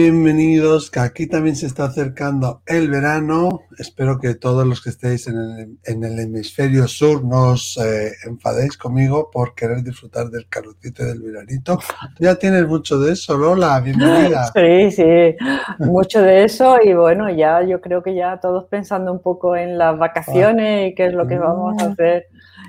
[0.00, 3.62] Bienvenidos, que aquí también se está acercando el verano.
[3.80, 8.12] Espero que todos los que estéis en el, en el hemisferio sur no os eh,
[8.24, 11.80] enfadéis conmigo por querer disfrutar del calorcito del veranito.
[12.20, 14.52] Ya tienes mucho de eso, Lola, bienvenida.
[14.54, 15.36] Sí, sí,
[15.80, 19.78] mucho de eso y bueno, ya yo creo que ya todos pensando un poco en
[19.78, 21.90] las vacaciones y qué es lo que vamos a mm.
[21.90, 22.26] hacer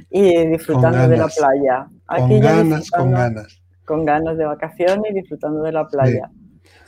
[0.09, 1.87] y disfrutando de la playa.
[2.07, 6.31] Aquí con ganas, con ganas con ganas de vacaciones y disfrutando de la playa.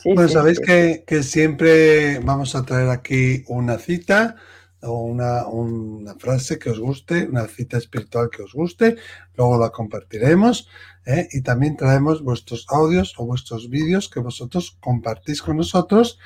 [0.05, 4.35] Bueno, sabéis Que, siempre vamos a traer aquí una cita
[4.81, 8.95] o una, una, frase que os guste, una cita espiritual que os guste,
[9.35, 10.67] luego la compartiremos
[11.05, 11.27] ¿eh?
[11.31, 16.17] y también traemos vuestros audios o vuestros vídeos que vosotros compartís con nosotros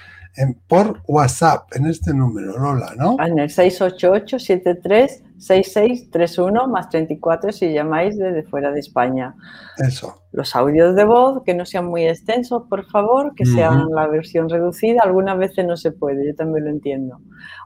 [0.68, 3.18] por WhatsApp en este número, Lola, ¿no?
[3.20, 3.50] En el
[5.38, 9.36] 688-736631 más 34 si llamáis desde fuera de España.
[9.78, 10.22] Eso.
[10.32, 14.50] Los audios de voz que no sean muy extensos, por favor, que sean la versión
[14.50, 15.02] reducida.
[15.04, 17.20] Algunas veces no se puede, yo también lo entiendo.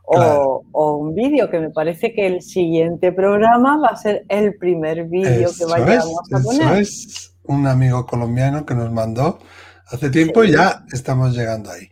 [0.03, 0.63] O,
[0.97, 5.49] un vídeo, que me parece que el siguiente programa va a ser el primer vídeo
[5.57, 6.61] que vayamos a poner.
[6.61, 9.39] Eso es un amigo colombiano que nos mandó
[9.87, 11.89] hace tiempo y ya estamos llegando ahí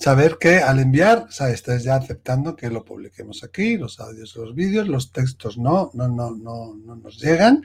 [0.00, 4.34] saber que al enviar, o sea, estáis ya aceptando que lo publiquemos aquí, los audios,
[4.34, 7.62] los vídeos, los textos no, no, no, no, no nos llegan.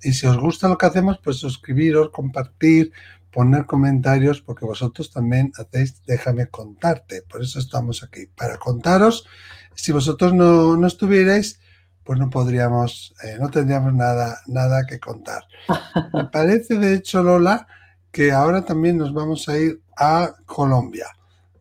[0.00, 2.92] Y si os gusta lo que hacemos, pues suscribiros, compartir,
[3.32, 7.22] poner comentarios, porque vosotros también hacéis déjame contarte.
[7.22, 9.26] Por eso estamos aquí, para contaros.
[9.74, 11.58] Si vosotros no, no estuvierais,
[12.04, 15.42] pues no podríamos, eh, no tendríamos nada, nada que contar.
[16.14, 17.66] Me parece, de hecho, Lola,
[18.12, 21.06] que ahora también nos vamos a ir a Colombia.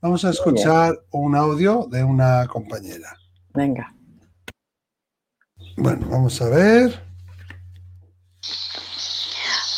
[0.01, 3.15] Vamos a escuchar un audio de una compañera.
[3.53, 3.93] Venga.
[5.77, 7.03] Bueno, vamos a ver.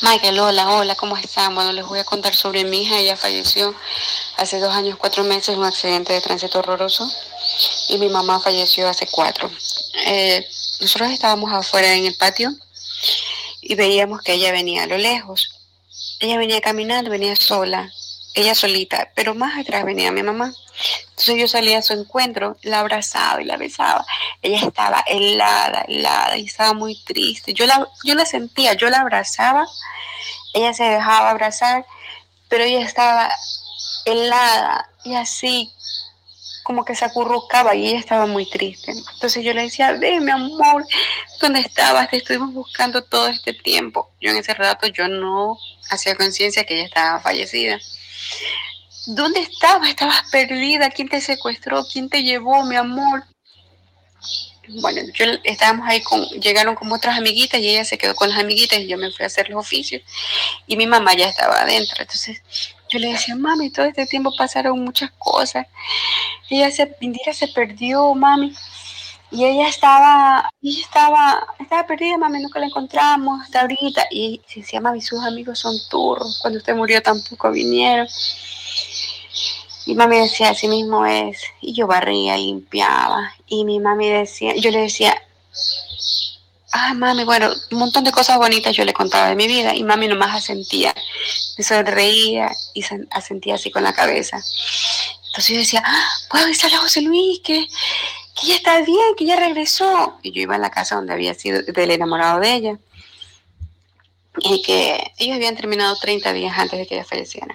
[0.02, 1.54] Michael, hola, hola, ¿cómo están?
[1.54, 3.00] Bueno, les voy a contar sobre mi hija.
[3.00, 3.76] Ella falleció
[4.38, 7.06] hace dos años, cuatro meses en un accidente de tránsito horroroso
[7.90, 9.52] y mi mamá falleció hace cuatro.
[10.08, 10.48] Eh,
[10.80, 12.50] nosotros estábamos afuera en el patio
[13.60, 15.50] y veíamos que ella venía a lo lejos.
[16.22, 17.92] Ella venía caminando, venía sola
[18.34, 20.54] ella solita, pero más atrás venía mi mamá.
[21.10, 24.06] Entonces yo salía a su encuentro, la abrazaba y la besaba.
[24.42, 27.54] Ella estaba helada, helada y estaba muy triste.
[27.54, 29.66] Yo la, yo la sentía, yo la abrazaba,
[30.54, 31.86] ella se dejaba abrazar,
[32.50, 33.32] pero ella estaba
[34.06, 35.72] helada y así
[36.64, 38.92] como que se acurrucaba y ella estaba muy triste.
[38.92, 40.86] Entonces yo le decía, ve mi amor,
[41.40, 42.10] ¿dónde estabas?
[42.10, 44.10] Te estuvimos buscando todo este tiempo.
[44.22, 45.58] Yo en ese rato yo no
[45.90, 47.80] hacía conciencia que ella estaba fallecida.
[49.08, 49.90] ¿Dónde estabas?
[49.90, 50.90] Estabas perdida.
[50.90, 51.86] ¿Quién te secuestró?
[51.86, 53.24] ¿Quién te llevó, mi amor?
[54.82, 58.40] Bueno, yo estábamos ahí con, llegaron como otras amiguitas y ella se quedó con las
[58.40, 60.02] amiguitas y yo me fui a hacer los oficios
[60.68, 61.98] y mi mamá ya estaba adentro.
[62.00, 62.42] Entonces
[62.90, 65.68] yo le decía, mami, todo este tiempo pasaron muchas cosas.
[66.50, 68.56] Ella se, Indira se perdió, mami.
[69.34, 74.06] Y ella estaba, ella estaba, estaba perdida, mami, nunca la encontramos hasta ahorita.
[74.12, 76.38] Y se decía, mami, sus amigos son turros.
[76.40, 78.08] Cuando usted murió tampoco vinieron.
[79.88, 81.42] Y mami decía, así mismo es.
[81.62, 83.34] Y yo barría, limpiaba.
[83.48, 85.20] Y mi mami decía, yo le decía,
[86.72, 89.74] ah, mami, bueno, un montón de cosas bonitas yo le contaba de mi vida.
[89.74, 90.94] Y mami nomás asentía,
[91.58, 94.38] me sonreía y asentía así con la cabeza.
[95.28, 97.68] Entonces yo decía, ah, puedo avisarle a José Luis que
[98.46, 100.18] que está bien, que ya regresó.
[100.22, 102.80] Y yo iba a la casa donde había sido del enamorado de ella.
[104.38, 107.54] Y que ellos habían terminado 30 días antes de que ella falleciera.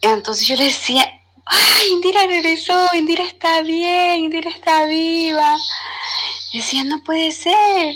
[0.00, 1.02] Entonces yo decía,
[1.46, 5.56] ay, Indira regresó, Indira está bien, Indira está viva.
[6.52, 7.94] decía, no puede ser.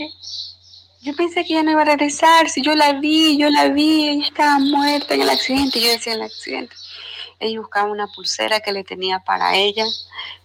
[1.02, 4.08] Yo pensé que ella no iba a regresar, si yo la vi, yo la vi,
[4.08, 5.80] ella estaba muerta en el accidente.
[5.80, 6.74] Yo decía, en el accidente
[7.40, 9.84] ella buscaba una pulsera que le tenía para ella.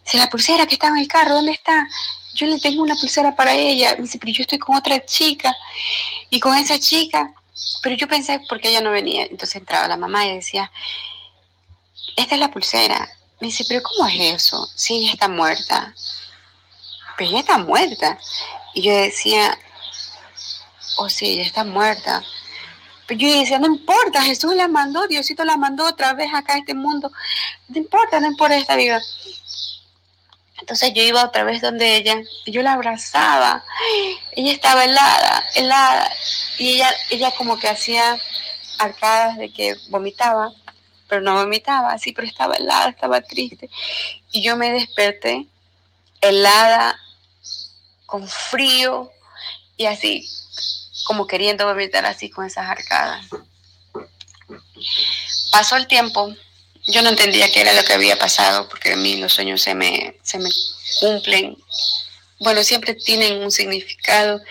[0.03, 1.87] Dice, la pulsera que estaba en el carro, ¿dónde está?
[2.35, 3.95] Yo le tengo una pulsera para ella.
[3.95, 5.55] Me dice, pero yo estoy con otra chica.
[6.29, 7.33] Y con esa chica,
[7.81, 9.23] pero yo pensé porque ella no venía.
[9.23, 10.71] Entonces entraba la mamá y decía,
[12.15, 13.09] esta es la pulsera.
[13.39, 14.67] Me dice, pero ¿cómo es eso?
[14.75, 15.93] Si ella está muerta.
[17.17, 18.19] Pero ella está muerta.
[18.73, 19.57] Y yo decía,
[20.97, 22.23] oh sí, ella está muerta.
[23.07, 26.57] Pero yo decía, no importa, Jesús la mandó, Diosito la mandó otra vez acá a
[26.59, 27.11] este mundo.
[27.67, 29.01] No importa, no importa, esta vida.
[30.59, 33.63] Entonces yo iba otra vez donde ella, yo la abrazaba.
[34.31, 36.09] Ella estaba helada, helada.
[36.57, 38.17] Y ella, ella como que hacía
[38.79, 40.51] arcadas de que vomitaba,
[41.07, 43.69] pero no vomitaba así, pero estaba helada, estaba triste.
[44.31, 45.47] Y yo me desperté
[46.21, 46.97] helada,
[48.05, 49.11] con frío
[49.75, 50.29] y así
[51.03, 53.25] como queriendo vomitar así con esas arcadas.
[55.51, 56.33] pasó el tiempo,
[56.85, 59.73] yo no entendía qué era lo que había pasado, porque a mí los sueños se
[59.73, 60.49] me, se me
[60.99, 61.57] cumplen.
[62.39, 64.41] Bueno, siempre tienen un significado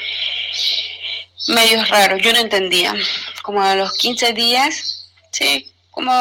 [1.48, 2.94] medio raro, yo no entendía.
[3.42, 6.12] Como a los 15 días, sí, como,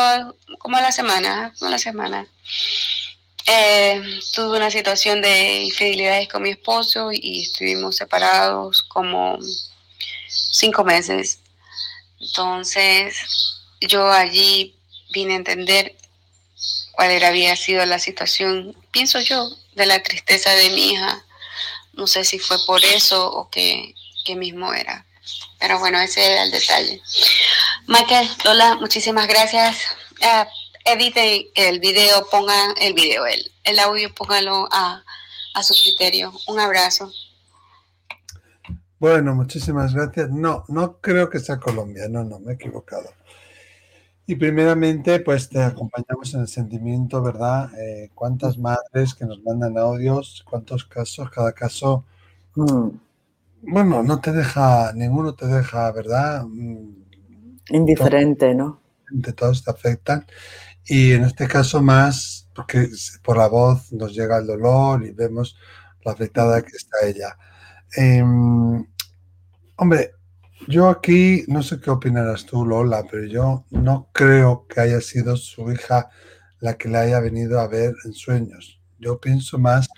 [0.58, 2.28] como a la semana, como a la semana.
[3.48, 9.40] Eh, tuve una situación de infidelidades con mi esposo y estuvimos separados como
[10.52, 11.40] cinco meses.
[12.20, 13.18] Entonces,
[13.80, 14.76] yo allí
[15.12, 15.96] vine a entender
[16.92, 21.26] cuál era, había sido la situación, pienso yo, de la tristeza de mi hija.
[21.94, 23.96] No sé si fue por eso o qué,
[24.36, 25.06] mismo era.
[25.60, 27.02] Pero bueno, ese era el detalle.
[27.88, 29.78] Michael, Lola, muchísimas gracias.
[30.22, 30.46] Uh,
[30.86, 35.04] edite el video, ponga el video, el, el audio, póngalo a,
[35.54, 36.32] a su criterio.
[36.48, 37.12] Un abrazo.
[39.02, 40.30] Bueno, muchísimas gracias.
[40.30, 43.10] No, no creo que sea Colombia, no, no, me he equivocado.
[44.28, 47.72] Y primeramente, pues te acompañamos en el sentimiento, ¿verdad?
[47.80, 50.46] Eh, ¿Cuántas madres que nos mandan audios?
[50.48, 51.32] ¿Cuántos casos?
[51.32, 52.06] Cada caso,
[52.54, 52.90] mm,
[53.64, 56.44] bueno, no te deja, ninguno te deja, ¿verdad?
[56.46, 56.92] Mm,
[57.72, 58.82] Indiferente, ¿no?
[59.36, 60.28] Todos te afectan.
[60.86, 62.88] Y en este caso más, porque
[63.24, 65.58] por la voz nos llega el dolor y vemos
[66.04, 67.36] la afectada que está ella.
[67.96, 68.86] Em,
[69.82, 70.12] hombre,
[70.68, 75.36] yo aquí, no sé qué opinarás tú, Lola, pero yo no creo que haya sido
[75.36, 76.08] su hija
[76.60, 78.80] la que le haya venido a ver en sueños.
[79.00, 79.90] Yo pienso más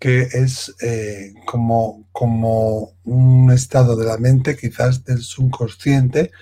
[0.00, 6.32] que es eh, como, como un estado de la mente, quizás del subconsciente,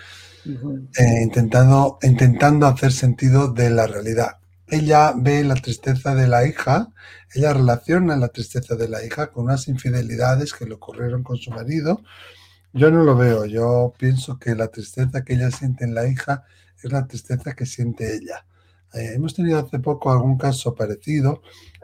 [0.46, 4.38] eh, intentando, intentando hacer sentido de la realidad.
[4.66, 6.88] Ella ve la tristeza de la hija,
[7.34, 11.50] ella relaciona la tristeza de la hija con unas infidelidades que le ocurrieron con su
[11.50, 12.00] marido,
[12.72, 16.44] yo no lo veo, yo pienso que la tristeza que ella siente en la hija
[16.82, 18.46] es la tristeza que siente ella.
[18.94, 21.42] Eh, hemos tenido hace poco algún caso parecido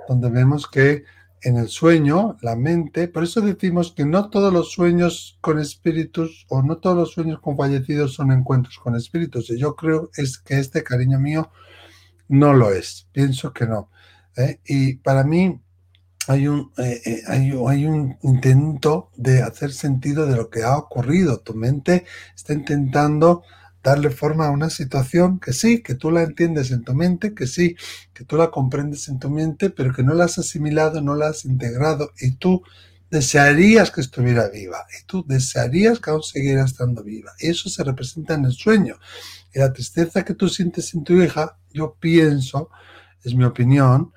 [0.09, 1.05] donde vemos que
[1.43, 6.47] en el sueño, la mente, por eso decimos que no todos los sueños con espíritus
[6.49, 9.51] o no todos los sueños con fallecidos son encuentros con espíritus.
[9.51, 11.51] Y yo creo es que este cariño mío
[12.29, 13.91] no lo es, pienso que no.
[14.37, 14.61] ¿eh?
[14.65, 15.61] Y para mí,
[16.29, 21.39] hay un, eh, eh, hay, un intento de hacer sentido de lo que ha ocurrido.
[21.39, 23.43] Tu mente está intentando
[23.83, 27.47] darle forma a una situación que sí, que tú la entiendes en tu mente, que
[27.47, 27.77] sí,
[28.13, 31.29] que tú la comprendes en tu mente, pero que no la has asimilado, no la
[31.29, 32.63] has integrado y tú
[33.09, 37.33] desearías que estuviera viva y tú desearías que aún siguiera estando viva.
[37.39, 38.97] Y eso se representa en el sueño.
[39.55, 42.71] Y la tristeza que tú sientes en tu hija, yo pienso,
[43.23, 44.13] es mi opinión,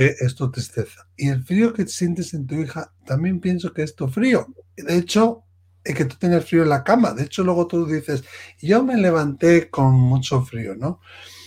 [0.00, 1.06] que es tu tristeza.
[1.14, 4.46] Y el frío que sientes en tu hija, también pienso que es tu frío.
[4.74, 5.44] De hecho,
[5.84, 7.12] es que tú tienes frío en la cama.
[7.12, 8.24] De hecho, luego tú dices,
[8.62, 11.02] yo me levanté con mucho frío, ¿no?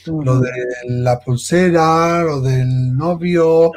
[0.06, 0.52] Lo de
[0.86, 3.72] la pulsera, lo del novio,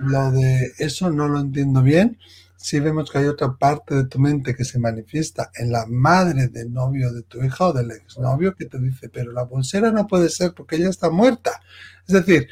[0.00, 2.18] lo de eso no lo entiendo bien.
[2.56, 6.48] Si vemos que hay otra parte de tu mente que se manifiesta en la madre
[6.48, 10.06] del novio de tu hija o del exnovio que te dice, pero la pulsera no
[10.06, 11.60] puede ser porque ella está muerta.
[12.08, 12.48] Es decir,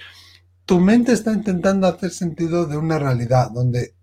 [0.65, 3.95] tu mente está intentando hacer sentido de una realidad donde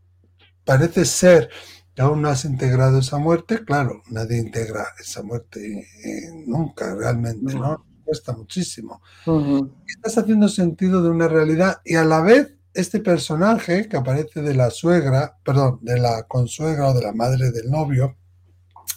[0.66, 1.50] parece ser
[1.96, 3.64] que aún no has integrado esa muerte.
[3.66, 7.86] Claro, nadie integra esa muerte eh, nunca realmente, ¿no?
[8.04, 9.02] Cuesta muchísimo.
[9.86, 14.54] Estás haciendo sentido de una realidad y a la vez este personaje que aparece de
[14.54, 18.16] la suegra, perdón, de la consuegra o de la madre del novio,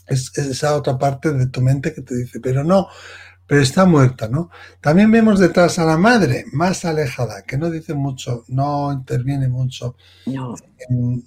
[0.07, 2.89] es esa otra parte de tu mente que te dice, pero no,
[3.53, 4.49] pero está muerta, ¿no?
[4.81, 9.95] También vemos detrás a la madre, más alejada, que no dice mucho, no interviene mucho,
[10.25, 10.55] no,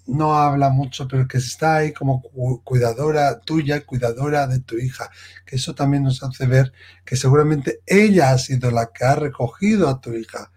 [0.08, 2.24] no habla mucho, pero que está ahí como
[2.64, 5.12] cuidadora tuya, cuidadora de tu hija,
[5.46, 6.74] que eso también nos hace ver
[7.06, 10.50] que seguramente ella ha sido la que ha recogido a tu hija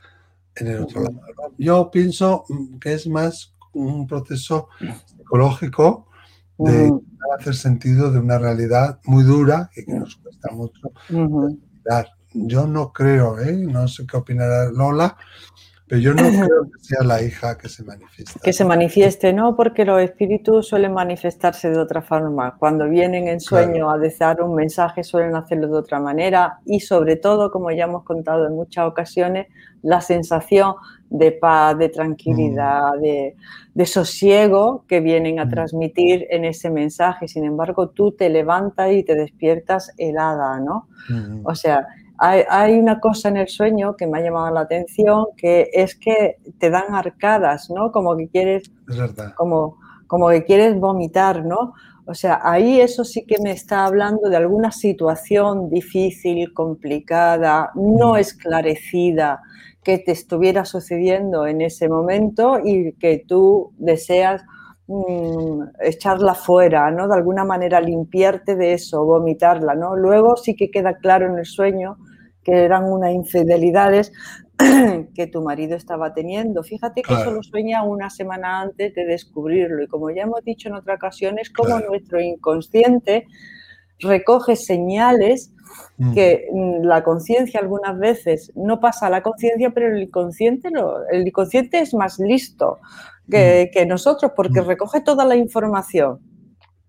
[0.57, 1.21] en el otro lado.
[1.59, 4.71] Yo pienso mm, que es más un proceso
[5.19, 6.09] psicológico
[6.57, 6.91] de
[7.39, 10.81] hacer sentido de una realidad muy dura y que nos cuesta mucho
[12.35, 13.57] Yo no creo, ¿eh?
[13.57, 15.17] no sé qué opinará Lola,
[15.89, 18.39] pero yo no creo que sea la hija que se manifieste.
[18.43, 22.57] Que se manifieste, no, porque los espíritus suelen manifestarse de otra forma.
[22.59, 27.17] Cuando vienen en sueño a desear un mensaje suelen hacerlo de otra manera y sobre
[27.17, 29.47] todo, como ya hemos contado en muchas ocasiones,
[29.83, 30.75] la sensación
[31.09, 33.01] de paz, de tranquilidad, mm.
[33.75, 35.51] de, sosiego que vienen a mm.
[35.51, 37.29] transmitir en ese mensaje.
[37.29, 40.89] Sin embargo, tú te levantas y te despiertas helada, ¿no?
[41.09, 41.47] Mm.
[41.47, 41.87] O sea,
[42.19, 46.39] hay, una cosa en el sueño que me ha llamado la atención, que es que
[46.59, 47.93] te dan arcadas, ¿no?
[47.93, 48.71] Como que quieres,
[49.37, 51.75] como, como que quieres vomitar, ¿no?
[52.07, 58.17] O sea, ahí eso sí que me está hablando de alguna situación difícil, complicada, no
[58.17, 59.43] esclarecida,
[59.85, 64.43] que te estuviera sucediendo en ese momento y que tú deseas
[64.89, 67.07] mm, echarla fuera, ¿no?
[67.07, 69.95] De alguna manera limpiarte de eso, vomitarla, ¿no?
[69.97, 71.99] Luego sí que queda claro en el sueño
[72.43, 74.13] que eran unas infidelidades
[75.15, 76.63] que tu marido estaba teniendo.
[76.63, 80.69] Fíjate que eso lo sueña una semana antes de descubrirlo y como ya hemos dicho
[80.69, 83.27] en otra ocasión, es como nuestro inconsciente
[84.01, 85.53] recoge señales
[85.99, 86.15] mm.
[86.15, 90.71] que mm, la conciencia algunas veces no pasa a la conciencia, pero el inconsciente,
[91.13, 92.79] el inconsciente es más listo
[93.31, 93.73] que, mm.
[93.73, 96.21] que nosotros porque recoge toda la información.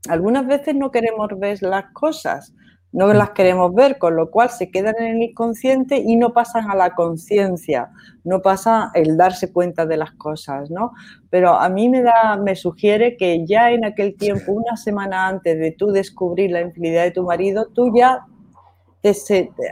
[0.08, 2.53] Algunas veces no queremos ver las cosas,
[2.91, 6.72] no las queremos ver, con lo cual se quedan en el inconsciente y no pasan
[6.72, 7.91] a la conciencia,
[8.24, 10.93] no pasa el darse cuenta de las cosas, ¿no?
[11.29, 15.60] Pero a mí me da, me sugiere que ya en aquel tiempo, una semana antes
[15.60, 18.25] de tú descubrir la infidelidad de tu marido, tú ya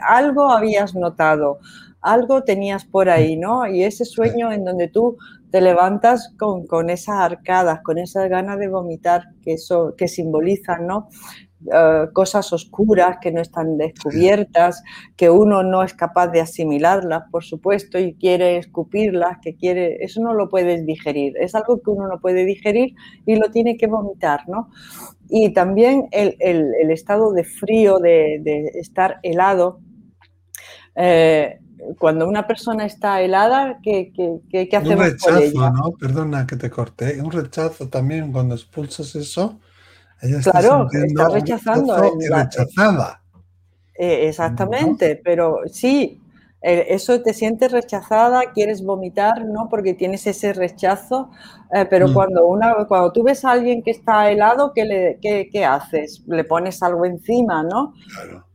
[0.07, 1.57] algo habías notado,
[2.01, 3.67] algo tenías por ahí, ¿no?
[3.67, 5.17] Y ese sueño en donde tú
[5.51, 10.87] te levantas con, con esas arcadas, con esas ganas de vomitar que eso que simbolizan,
[10.87, 11.09] ¿no?
[11.73, 14.83] Eh, cosas oscuras que no están descubiertas,
[15.15, 20.21] que uno no es capaz de asimilarlas, por supuesto, y quiere escupirlas, que quiere, eso
[20.21, 22.93] no lo puedes digerir, es algo que uno no puede digerir
[23.25, 24.69] y lo tiene que vomitar, ¿no?
[25.29, 29.79] Y también el, estado de frío, de, estar helado,
[30.95, 31.59] eh,
[31.97, 35.91] cuando una persona está helada, ¿qué, qué, qué hacemos un rechazo, ¿no?
[35.91, 37.21] Perdona que te corté.
[37.21, 39.59] Un rechazo también cuando expulsas eso
[40.43, 42.11] claro, está rechazando.
[42.29, 43.21] rechazada.
[43.95, 46.21] Eh, exactamente, pero sí,
[46.61, 49.69] eso te sientes rechazada, quieres vomitar, ¿no?
[49.69, 51.29] Porque tienes ese rechazo,
[51.71, 52.13] eh, pero mm.
[52.13, 56.23] cuando, una, cuando tú ves a alguien que está helado, ¿qué, le, qué, haces?
[56.27, 57.93] Le pones algo encima, ¿no?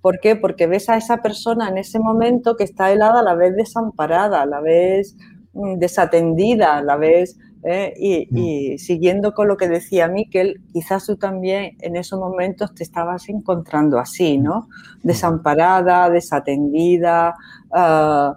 [0.01, 0.35] ¿Por qué?
[0.35, 4.61] Porque ves a esa persona en ese momento que está helada, la ves desamparada, la
[4.61, 5.17] ves
[5.53, 8.27] mm, desatendida, la ves ¿eh?
[8.31, 8.39] Mm.
[8.39, 13.29] Y, siguiendo con lo que decía Miquel, quizás tú también en esos momentos te estabas
[13.29, 14.69] encontrando así, ¿no?
[15.03, 15.07] Mm.
[15.07, 17.35] Desamparada, desatendida,
[17.73, 18.37] ah,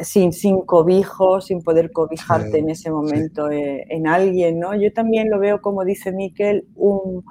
[0.00, 4.74] sin, sin cobijo, sin poder cobijarte en ese momento eh, en alguien, ¿no?
[4.74, 7.24] Yo también lo veo, como dice Miquel, un,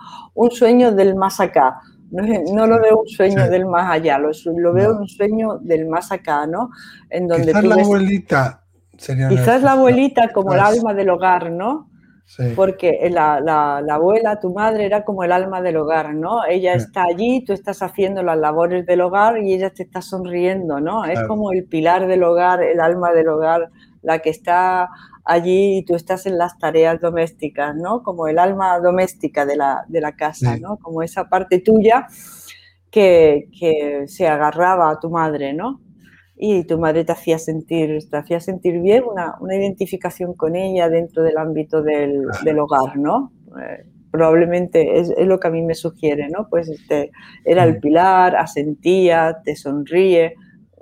[0.52, 1.82] sueño del más acá.
[2.12, 6.12] No, lo veo un sueño del más allá, lo, lo veo un sueño del más
[6.12, 6.70] acá, ¿no?
[7.10, 8.61] En donde la abuelita
[9.30, 11.90] Quizás la abuelita como el alma del hogar, ¿no?
[12.56, 16.46] Porque la, la, abuela, tu madre, era como el alma del hogar, ¿no?
[16.46, 20.80] Ella está allí, tú estás haciendo las labores del hogar y ella te está sonriendo,
[20.80, 21.04] ¿no?
[21.04, 23.70] Es como el pilar del hogar, el alma del hogar,
[24.02, 24.90] la que está
[25.26, 28.02] allí y tú estás en las tareas domésticas, ¿no?
[28.02, 30.78] Como el alma doméstica de la, de la casa, ¿no?
[30.78, 32.08] Como esa parte tuya
[32.90, 35.82] que, que se agarraba a tu madre, ¿no?
[36.44, 40.90] Y tu madre te hacía sentir, te hacía sentir bien, una, una identificación con ella
[40.90, 43.32] dentro del ámbito del, del hogar, ¿no?
[43.62, 46.48] Eh, probablemente es, es, lo que a mí me sugiere, ¿no?
[46.50, 47.12] Pues este,
[47.46, 50.34] era el pilar, asentía, te sonríe,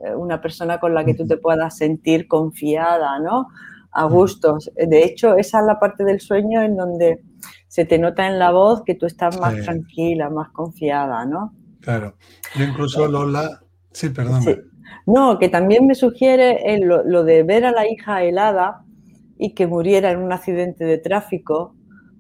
[0.02, 3.48] eh, una persona con la que tú te puedas sentir confiada, ¿no?
[3.92, 4.72] A gustos.
[4.78, 7.22] De hecho, esa es la parte del sueño en donde
[7.68, 11.54] se te nota en la voz que tú estás más tranquila, más confiada, ¿no?
[11.82, 12.16] Claro.
[12.56, 13.60] Yo incluso Lola,
[13.92, 14.69] sí, perdón.
[15.06, 18.84] No, que también me sugiere lo, de ver a la hija helada
[19.38, 21.74] y que muriera en un accidente de tráfico.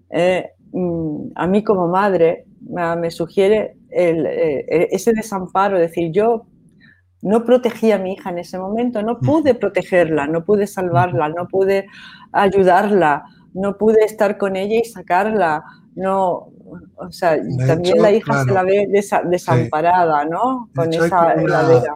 [0.09, 6.45] Eh, mm, a mí como madre me sugiere eh, ese desamparo, es decir, yo
[7.21, 11.47] no protegí a mi hija en ese momento, no pude protegerla, no pude salvarla, no
[11.47, 11.85] pude
[12.31, 13.23] ayudarla,
[13.53, 15.63] no pude estar con ella y sacarla,
[15.95, 16.49] no,
[16.95, 18.87] o sea, también la hija se la ve
[19.25, 20.69] desamparada, ¿no?
[20.73, 21.95] Con esa heladera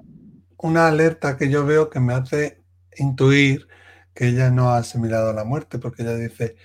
[0.64, 2.64] una alerta que yo veo que me hace
[2.98, 3.68] intuir
[4.14, 6.56] que ella no ha asimilado la muerte, porque ella dice,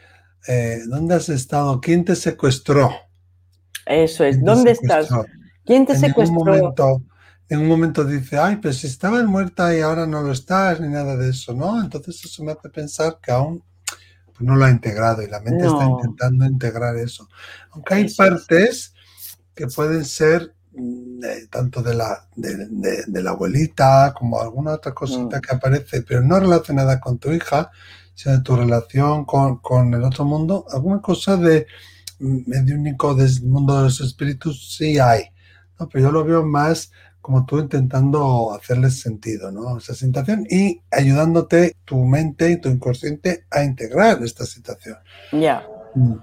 [0.47, 1.81] eh, ¿dónde has estado?
[1.81, 2.91] ¿Quién te secuestró?
[3.87, 5.09] Eso es, ¿dónde estás?
[5.65, 6.39] ¿Quién te secuestró?
[6.39, 7.03] Un momento,
[7.49, 10.89] en un momento dice, ay, pero si estabas muerta y ahora no lo estás, ni
[10.89, 11.83] nada de eso, ¿no?
[11.83, 13.65] Entonces eso me hace pensar que aún
[14.27, 17.29] pues, no lo ha integrado y la mente está intentando integrar eso.
[17.71, 18.95] Aunque hay partes
[19.57, 20.55] que pueden ser
[21.51, 25.41] tanto de la, de, la abuelita como alguna otra cosita mm.
[25.41, 27.71] que aparece, pero no relacionada con tu hija,
[28.15, 31.67] sino de tu relación con, el otro mundo, alguna cosa de
[32.19, 35.25] medio único del mundo de los espíritus sí hay,
[35.79, 35.89] ¿no?
[35.89, 39.77] pero yo lo veo más como tú intentando hacerles sentido, ¿no?
[39.77, 44.97] Esa situación y ayudándote tu mente y tu inconsciente a integrar esta situación.
[45.33, 45.63] Ya.
[45.95, 46.15] Mm.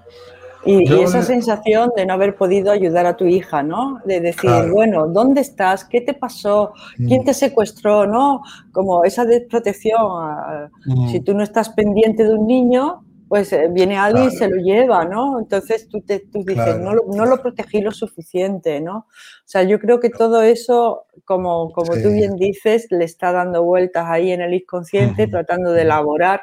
[0.66, 4.00] Y, esa sensación de no haber podido ayudar a tu hija, ¿no?
[4.04, 5.84] De decir, bueno, ¿dónde estás?
[5.84, 6.72] ¿Qué te pasó?
[6.96, 7.34] ¿Quién te mm.
[7.34, 8.06] secuestró?
[8.06, 8.42] ¿No?
[8.72, 10.70] Como esa desprotección.
[10.84, 11.08] Mm.
[11.08, 14.56] Si tú no estás pendiente de un niño, pues eh, viene alguien y se lo
[14.56, 15.38] lleva, ¿no?
[15.40, 18.98] Entonces tú, te, tú dices, no, lo, no, lo, protegí lo suficiente, ¿no?
[18.98, 23.64] O sea, yo creo que todo eso, como, como tú bien dices, le está dando
[23.64, 26.42] vueltas ahí en el inconsciente, tratando de elaborar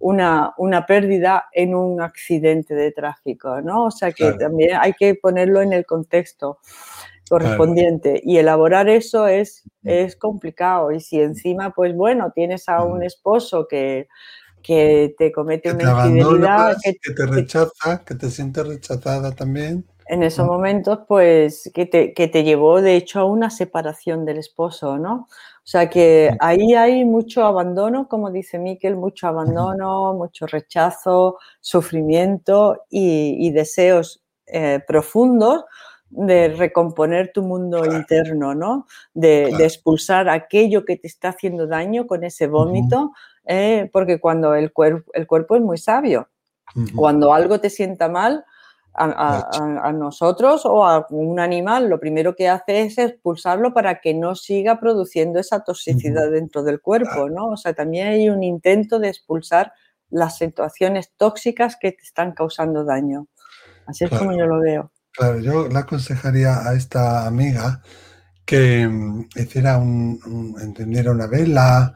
[0.00, 3.86] una, una, pérdida en un accidente de tráfico, ¿no?
[3.86, 6.58] O sea que también hay que ponerlo en el contexto
[7.28, 13.02] correspondiente y elaborar eso es, es complicado y si encima, pues bueno, tienes a un
[13.02, 14.08] esposo que
[14.62, 16.76] que te comete una infidelidad.
[16.82, 19.86] Que, te rechaza, que te siente rechazada también.
[20.08, 24.38] En esos momentos, pues, que te, que te llevó, de hecho, a una separación del
[24.38, 25.28] esposo, ¿no?
[25.68, 32.84] O sea que ahí hay mucho abandono, como dice Miquel, mucho abandono, mucho rechazo, sufrimiento
[32.88, 35.66] y, deseos eh, profundos
[36.08, 38.86] de recomponer tu mundo interno, ¿no?
[39.12, 43.12] De, expulsar aquello que te está haciendo daño con ese vómito,
[43.44, 44.72] eh, porque cuando el,
[45.12, 46.30] el cuerpo es muy sabio,
[46.94, 48.42] cuando algo te sienta mal,
[48.98, 54.34] a, nosotros o a un animal, lo primero que hace es expulsarlo para que no
[54.34, 57.48] siga produciendo esa toxicidad dentro del cuerpo, ¿no?
[57.48, 59.72] O sea, también hay un intento de expulsar
[60.10, 63.28] las situaciones tóxicas que te están causando daño.
[63.86, 64.92] Así es como yo lo veo.
[65.12, 67.82] Claro, yo le aconsejaría a esta amiga
[68.44, 71.94] que mm, hiciera un, encendiera una vela,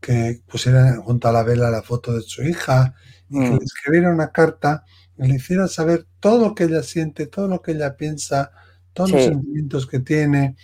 [0.00, 2.94] que pusiera junto a la vela la foto de su hija
[3.28, 3.62] y que le mm.
[3.62, 4.84] escribiera una carta
[5.18, 8.52] le hiciera saber todo lo que ella siente, todo lo que ella piensa,
[8.92, 10.56] todos los sentimientos que tiene,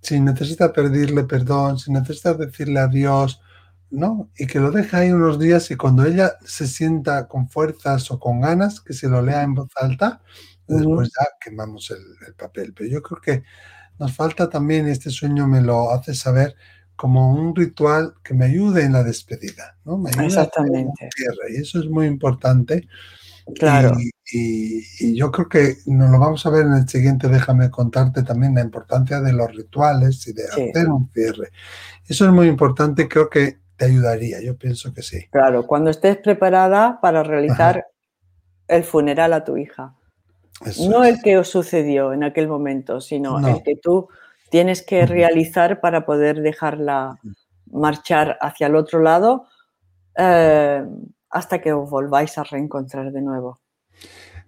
[0.00, 3.40] si necesita pedirle perdón, si necesita decirle adiós,
[3.90, 4.30] ¿no?
[4.36, 8.18] Y que lo deje ahí unos días y cuando ella se sienta con fuerzas o
[8.18, 10.20] con ganas, que se lo lea en voz alta,
[10.66, 12.74] después ya quemamos el, papel.
[12.74, 13.42] Pero yo creo que
[13.98, 16.54] nos falta también, este sueño me lo hace saber,
[16.96, 19.98] como un ritual que me ayude en la despedida, ¿no?
[19.98, 21.10] Me Exactamente.
[21.50, 22.88] y eso es muy importante.
[23.54, 23.96] Claro.
[24.32, 28.54] Y, yo creo que nos lo vamos a ver en el siguiente, déjame contarte también
[28.54, 31.50] la importancia de los rituales y de hacer un cierre.
[32.08, 35.26] Eso es muy importante, creo que te ayudaría, yo pienso que sí.
[35.30, 37.86] Claro, cuando estés preparada para realizar
[38.66, 39.94] el funeral a tu hija.
[40.88, 44.08] no el que os sucedió en aquel momento, sino el que tú
[44.48, 47.18] tienes que realizar para poder dejarla
[47.70, 49.46] marchar hacia el otro lado.
[50.16, 50.86] Eh,
[51.34, 53.60] hasta que os volváis a reencontrar de nuevo.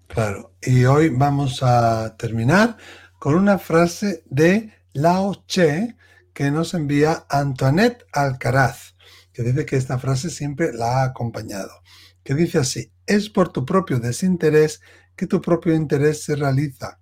[0.06, 2.76] Claro, y hoy vamos a terminar
[3.18, 5.96] con una frase de Lao Che
[6.32, 8.94] que nos envía Antoinette Alcaraz,
[9.32, 11.82] que dice que esta frase siempre la ha acompañado,
[12.22, 14.80] que dice así, es por tu propio desinterés
[15.16, 17.00] que tu propio interés se realiza.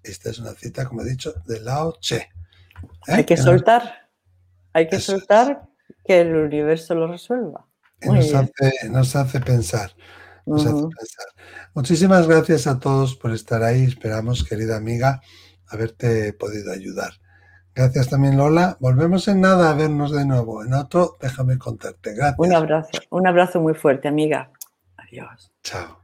[0.00, 2.18] Esta es una cita, como he dicho, de Lao Che.
[2.18, 2.28] ¿eh?
[3.08, 4.10] Hay que soltar,
[4.72, 5.66] hay que soltar
[6.04, 7.66] que el universo lo resuelva.
[8.06, 9.90] Nos hace, pensar.
[11.74, 13.84] Muchísimas gracias a todos por estar ahí.
[13.84, 15.20] Esperamos, querida amiga,
[15.68, 17.12] haberte podido ayudar.
[17.74, 18.76] Gracias también, Lola.
[18.80, 20.64] Volvemos en nada a vernos de nuevo.
[20.64, 22.14] En otro, déjame contarte.
[22.14, 22.38] Gracias.
[22.38, 24.50] Un abrazo, un abrazo muy fuerte, amiga.
[24.96, 25.52] Adiós.
[25.62, 26.00] Chao.